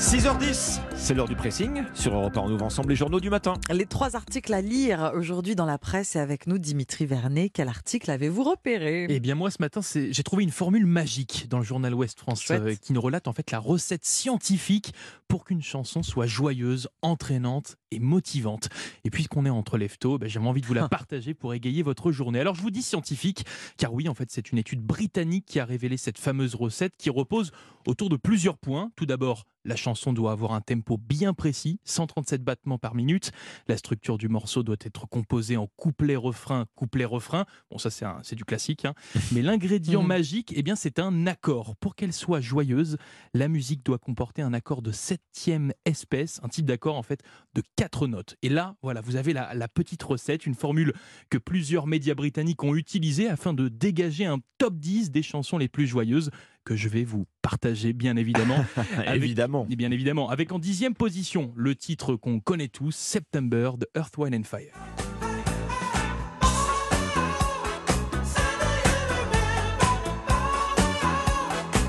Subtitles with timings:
[0.00, 1.82] 6h10, c'est l'heure du pressing.
[1.92, 3.52] Sur Europe 1, on ouvre ensemble les journaux du matin.
[3.70, 7.50] Les trois articles à lire aujourd'hui dans la presse et avec nous Dimitri Vernet.
[7.50, 9.06] Quel article avez-vous repéré?
[9.10, 12.50] Eh bien moi ce matin j'ai trouvé une formule magique dans le journal Ouest France
[12.50, 14.94] euh, qui nous relate en fait la recette scientifique
[15.28, 18.70] pour qu'une chanson soit joyeuse, entraînante et motivante.
[19.04, 22.10] Et puisqu'on est entre leftos, ben, j'avais envie de vous la partager pour égayer votre
[22.10, 22.40] journée.
[22.40, 23.44] Alors je vous dis scientifique
[23.76, 27.10] car oui en fait c'est une étude britannique qui a révélé cette fameuse recette qui
[27.10, 27.52] repose
[27.86, 28.90] autour de plusieurs points.
[28.96, 33.30] Tout d'abord la chanson doit avoir un tempo bien précis, 137 battements par minute.
[33.68, 37.46] La structure du morceau doit être composée en couplet-refrain, couplet-refrain.
[37.70, 38.84] Bon, ça, c'est du classique.
[38.84, 38.94] hein.
[39.32, 40.08] Mais l'ingrédient Mhm.
[40.08, 41.76] magique, eh bien, c'est un accord.
[41.76, 42.96] Pour qu'elle soit joyeuse,
[43.32, 47.22] la musique doit comporter un accord de septième espèce, un type d'accord, en fait,
[47.54, 48.34] de quatre notes.
[48.42, 50.92] Et là, voilà, vous avez la, la petite recette, une formule
[51.30, 55.68] que plusieurs médias britanniques ont utilisée afin de dégager un top 10 des chansons les
[55.68, 56.30] plus joyeuses
[56.70, 58.64] que je vais vous partager, bien évidemment.
[58.96, 59.66] Avec- Évidemment.
[59.68, 64.16] et bien évidemment, avec en dixième position le titre qu'on connaît tous, September de Earth,
[64.18, 64.72] Wind and Fire.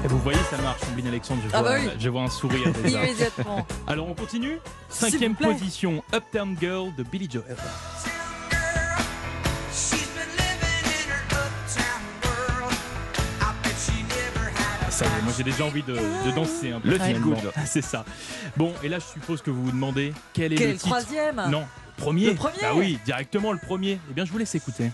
[0.04, 1.90] Et vous voyez, ça marche, Ombline Alexandre, je vois, Ah bah oui.
[2.00, 3.04] je vois un sourire déjà.
[3.04, 3.68] Immédiatement.
[3.86, 4.58] Alors on continue
[4.90, 7.56] Cinquième position, Uptown Girl de Billy Joel.
[15.32, 16.90] Moi j'ai déjà envie de, de danser un peu.
[16.90, 17.38] Le feel good.
[17.66, 18.04] C'est ça.
[18.58, 20.80] Bon, et là je suppose que vous vous demandez quel est Quel le est le
[20.80, 21.42] titre troisième?
[21.50, 22.26] Non, le premier.
[22.28, 22.58] Le premier?
[22.62, 24.00] Bah oui, directement le premier.
[24.10, 24.92] Eh bien, je vous laisse écouter.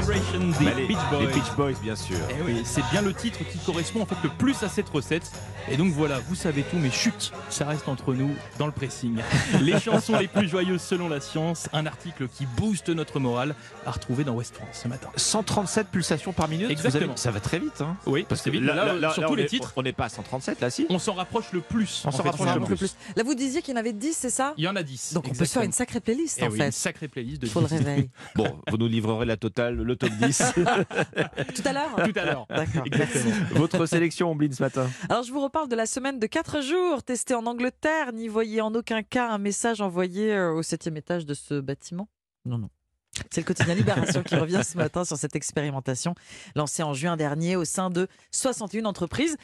[0.00, 1.20] Vibration des Bah, les, Beach Boys.
[1.20, 2.16] les Beach Boys, bien sûr.
[2.30, 5.30] Eh oui, c'est bien le titre qui correspond en fait le plus à cette recette.
[5.70, 9.18] Et donc voilà, vous savez tout, mais chut, ça reste entre nous dans le pressing.
[9.60, 13.54] Les chansons les plus joyeuses selon la science, un article qui booste notre morale,
[13.86, 15.08] à retrouver dans West France ce matin.
[15.14, 16.70] 137 pulsations par minute.
[16.70, 17.12] Exactement.
[17.12, 17.80] avez- ça va très vite.
[17.82, 17.96] Hein.
[18.06, 18.62] Oui, Parce que vite.
[18.62, 20.08] là, Là, là, là, sur là, tous on les est- titres, On n'est pas à
[20.08, 22.02] 137 là, si on s'en rapproche le plus.
[22.04, 22.88] On en s'en rapproche le Un peu plus.
[22.88, 22.96] plus.
[23.14, 24.54] Là, vous disiez qu'il y en avait 10, c'est ça?
[24.56, 25.12] Il y en a 10.
[25.12, 26.66] Donc on peut se faire une sacrée playlist Eh en oui, fait.
[26.66, 27.74] une sacrée playlist de Pour le 10.
[27.76, 28.08] réveil.
[28.34, 30.42] Bon, vous nous livrerez la totale, le top 10.
[31.54, 32.46] Tout à l'heure Tout à l'heure.
[32.48, 32.82] D'accord.
[32.86, 33.34] Exactement.
[33.52, 37.02] Votre sélection, Ombline, ce matin Alors, je vous reparle de la semaine de 4 jours
[37.02, 38.12] testée en Angleterre.
[38.12, 42.08] N'y voyez en aucun cas un message envoyé euh, au septième étage de ce bâtiment?
[42.44, 42.70] Non, non.
[43.30, 46.14] C'est le quotidien Libération qui revient ce matin sur cette expérimentation
[46.56, 49.36] lancée en juin dernier au sein de 61 entreprises.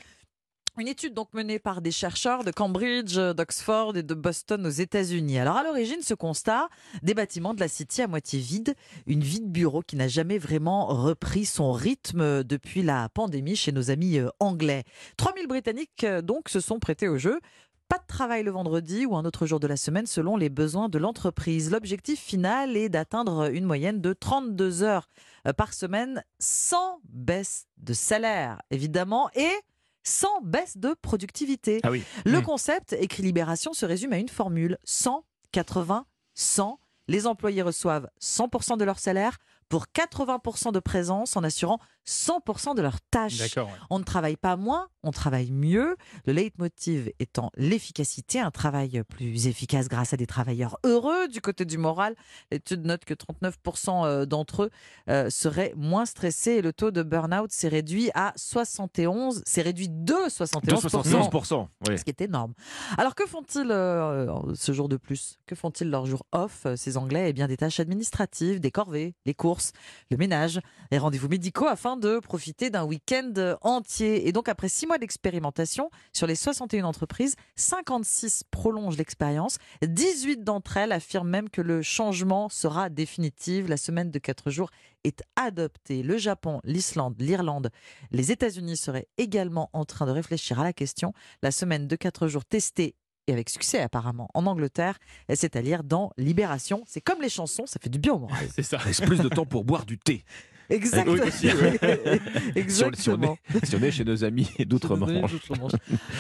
[0.79, 5.41] Une étude donc menée par des chercheurs de Cambridge, d'Oxford et de Boston aux États-Unis.
[5.41, 6.69] Alors à l'origine, ce constat,
[7.03, 8.77] des bâtiments de la City à moitié vides,
[9.09, 13.73] une vie de bureau qui n'a jamais vraiment repris son rythme depuis la pandémie chez
[13.73, 14.85] nos amis euh, anglais.
[15.17, 17.41] 3000 Britanniques euh, donc se sont prêtés au jeu.
[17.89, 20.89] Pas de travail le vendredi ou un autre jour de la semaine selon les besoins
[20.89, 21.73] de l'entreprise.
[21.73, 25.09] L'objectif final est d'atteindre une moyenne de 32 heures
[25.49, 29.51] euh, par semaine sans baisse de salaire, évidemment, et
[30.09, 31.81] sans baisse de productivité.
[31.83, 32.03] Ah oui.
[32.25, 32.43] Le Mm.
[32.43, 36.81] concept, écrit Libération, se résume à une formule 100, 80, 100.
[37.09, 39.39] Les employés reçoivent 100% de leur salaire
[39.69, 43.57] pour 80% de présence en assurant 100% de leurs tâches.
[43.57, 43.65] Ouais.
[43.91, 45.97] On ne travaille pas moins, on travaille mieux.
[46.25, 51.29] Le leitmotiv étant l'efficacité, un travail plus efficace grâce à des travailleurs heureux.
[51.29, 52.15] Du côté du moral,
[52.51, 54.71] l'étude note que 39% euh, d'entre eux
[55.11, 59.91] euh, seraient moins stressés et le taux de burn-out s'est réduit à 71, c'est réduit
[59.91, 60.65] de 71%.
[60.65, 61.69] De 71%.
[61.89, 61.99] Oui.
[61.99, 62.55] Ce qui est énorme.
[62.97, 65.39] Alors que font-ils euh, ce jour de plus?
[65.47, 67.29] Que font-ils leur jour off, ces Anglais?
[67.29, 69.73] Eh bien, des tâches administratives, des corvées, les courses,
[70.11, 73.33] le ménage, les rendez-vous médicaux afin de profiter d'un week-end
[73.63, 74.29] entier.
[74.29, 79.59] Et donc, après six mois d'expérimentation sur les 61 entreprises, 56 prolongent l'expérience.
[79.83, 83.69] 18 d'entre elles affirment même que le changement sera définitif.
[83.69, 84.71] La semaine de 4 jours
[85.05, 86.03] est adoptée.
[86.03, 87.71] Le Japon, l'Islande, l'Irlande,
[88.11, 91.13] les États-Unis seraient également en train de réfléchir à la question.
[91.43, 92.95] La semaine de 4 jours testée
[93.27, 94.99] et avec succès apparemment en Angleterre,
[95.35, 96.83] c'est à lire dans Libération.
[96.87, 98.49] C'est comme les chansons, ça fait du bien au moral.
[98.55, 98.79] C'est ça.
[98.87, 100.25] Laisse plus de temps pour boire du thé.
[100.71, 101.15] Exactement.
[101.15, 103.39] Oui, aussi, si on Exactement.
[103.55, 105.31] est, si on est chez nos amis d'outre-Manche.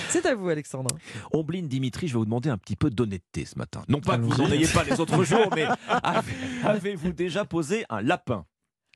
[0.08, 0.96] C'est à vous, Alexandre.
[1.32, 3.82] Ombline, Dimitri, je vais vous demander un petit peu d'honnêteté ce matin.
[3.88, 5.66] Non pas que vous n'en ayez pas les autres jours, mais
[6.02, 6.32] avez-
[6.64, 8.44] avez-vous déjà posé un lapin?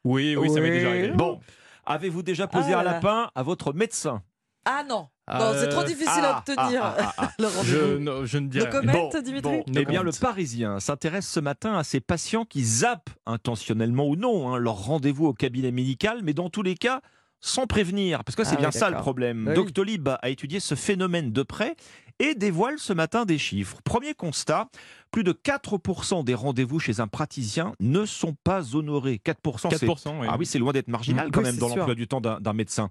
[0.04, 1.08] Oui, oui, ça m'est déjà arrivé.
[1.10, 1.38] Bon,
[1.84, 2.93] avez-vous déjà posé Ah un là.
[2.94, 4.22] lapin à votre médecin?
[4.64, 6.84] Ah non, non c'est trop Euh, difficile ah, à obtenir.
[6.84, 7.98] ah, ah, ah, le Je, rendez-vous.
[8.00, 8.80] non, je ne dirais rien.
[8.80, 10.02] comment, Bon, Dimitri bon, No eh bien, comment.
[10.02, 14.76] le Parisien s'intéresse ce matin à ces patients qui zappent intentionnellement ou non hein, leur
[14.84, 17.00] rendez-vous au cabinet médical, mais dans tous les cas
[17.44, 19.46] sans prévenir, parce que c'est Ah bien oui, ça le problème.
[19.48, 19.54] Oui.
[19.54, 21.74] Doctolib a étudié ce phénomène de près
[22.22, 23.78] et dévoile ce matin des chiffres.
[23.84, 24.69] Premier constat,
[25.10, 29.20] plus de 4% des rendez-vous chez un praticien ne sont pas honorés.
[29.24, 30.26] 4%, c'est 4%, oui.
[30.30, 31.30] ah oui, c'est loin d'être marginal Mmh.
[31.32, 31.76] quand Oui, même dans sûr.
[31.78, 32.88] l'emploi du temps d'un d'un médecin.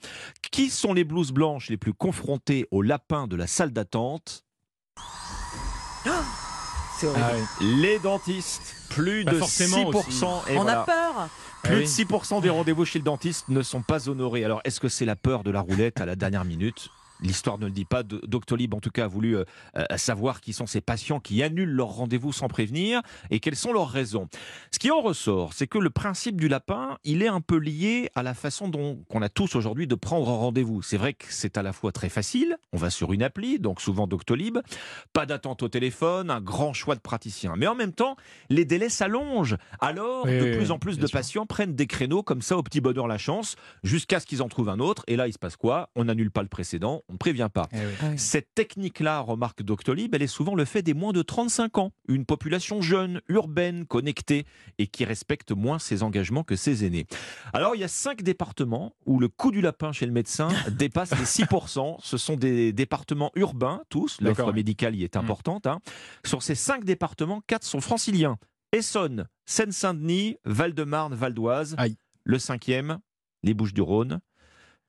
[0.52, 4.44] Qui sont les blouses blanches les plus confrontées au lapin de la salle d'attente?
[7.00, 7.26] C'est horrible.
[7.26, 7.32] Ah
[7.62, 7.76] oui.
[7.82, 8.76] Les dentistes.
[8.90, 10.42] Plus Bah de forcément 6%.
[10.52, 10.82] Et On voilà.
[10.82, 11.30] a peur.
[11.64, 11.86] Plus Ah de oui.
[11.86, 14.44] 6% des rendez-vous chez le dentiste ne sont pas honorés.
[14.44, 16.90] Alors, est-ce que c'est la peur de la roulette à la dernière minute?
[17.22, 18.04] L'histoire ne le dit pas.
[18.04, 19.44] Do- Doctolib, en tout cas, a voulu euh,
[19.78, 23.74] euh, savoir qui sont ces patients qui annulent leur rendez-vous sans prévenir et quelles sont
[23.74, 24.28] leurs raisons.
[24.72, 28.10] Ce qui en ressort, c'est que le principe du lapin, il est un peu lié
[28.16, 30.82] à la façon dont qu'on a tous aujourd'hui de prendre un rendez-vous.
[30.82, 32.58] C'est vrai que c'est à la fois très facile.
[32.74, 34.58] On va sur une appli, donc souvent Doctolib.
[35.14, 37.54] Pas d'attente au téléphone, un grand choix de praticiens.
[37.58, 38.16] Mais en même temps,
[38.50, 39.58] les délais s'allongent.
[39.80, 41.18] Alors, Oui, de oui, plus en plus de sûr.
[41.18, 44.50] patients prennent des créneaux comme ça au petit bonheur la chance, jusqu'à ce qu'ils en
[44.50, 45.04] trouvent un autre.
[45.08, 45.90] Et là, il se passe quoi?
[45.96, 47.68] On n'annule pas le précédent, on ne prévient pas.
[47.74, 47.92] Eh oui.
[48.02, 48.18] Ah.
[48.18, 51.92] Cette technique-là, remarque Doctolib, elle est souvent le fait des moins de 35 ans.
[52.08, 54.46] Une population jeune, urbaine, connectée
[54.78, 57.06] et qui respecte moins ses engagements que ses aînés.
[57.54, 61.12] Alors, il y a cinq départements où le coût du lapin chez le médecin dépasse
[61.18, 61.98] les 6%.
[62.02, 64.20] Ce sont des départements urbains, tous.
[64.22, 65.20] L'offre médicale y est Mm.
[65.20, 65.68] importante.
[65.68, 65.80] hein.
[66.26, 68.38] Sur ces cinq départements, quatre sont franciliens.
[68.72, 71.76] Essonne, Seine-Saint-Denis, Val-de-Marne, Val d'Oise.
[72.24, 73.00] Le cinquième,
[73.44, 74.22] les Bouches-du-Rhône.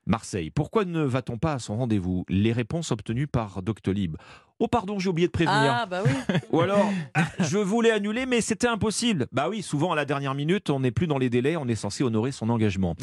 [0.06, 0.50] Marseille.
[0.50, 2.24] Pourquoi ne va-t-on pas à son rendez-vous?
[2.28, 4.16] Les réponses obtenues par Doctolib.
[4.58, 5.56] Oh pardon, j'ai oublié de prévenir.
[5.58, 6.34] Ah bah oui.
[6.52, 9.26] Ou alors, Ah, je voulais annuler, mais c'était impossible.
[9.32, 11.74] Bah oui, souvent à la dernière minute, on n'est plus dans les délais, on est
[11.74, 12.94] censé honorer son engagement.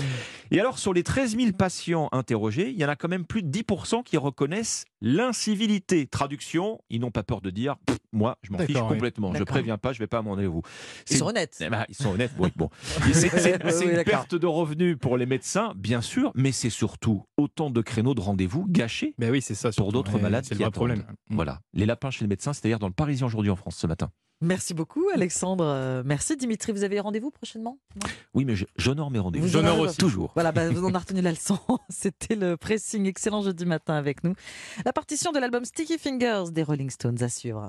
[0.52, 3.44] Et alors, sur les 13 000 patients interrogés, il y en a quand même plus
[3.44, 6.08] de 10% qui reconnaissent l'incivilité.
[6.08, 7.76] Traduction, ils n'ont pas peur de dire,
[8.12, 8.88] moi, je m'en fiche oui.
[8.88, 10.62] complètement, je préviens pas, je vais pas à mon rendez-vous.
[11.10, 11.58] Ils sont honnêtes.
[11.62, 12.70] Eh ben, ils sont honnêtes, oui, bon.
[13.14, 17.70] C'est Oui, une perte de revenus pour les médecins, bien sûr, mais c'est surtout autant
[17.70, 19.70] de créneaux de rendez-vous gâchés Ben oui, c'est ça.
[19.72, 21.04] pour d'autres malades C'est qui le vrai problème.
[21.30, 24.10] Voilà, les lapins chez le médecin, c'est-à-dire dans le Parisien aujourd'hui en France ce matin.
[24.42, 25.66] Merci beaucoup, Alexandre.
[25.66, 26.72] Euh, Merci, Dimitri.
[26.72, 27.78] Vous avez rendez-vous prochainement?
[28.34, 29.46] Oui, mais j'honore mes rendez-vous.
[29.46, 29.98] Vous J'honore aussi.
[29.98, 30.32] Toujours.
[30.34, 31.60] Voilà, bah, on a retenu la leçon.
[31.90, 34.34] C'était le pressing excellent jeudi matin avec nous.
[34.86, 37.68] La partition de l'album Sticky Fingers des Rolling Stones à suivre.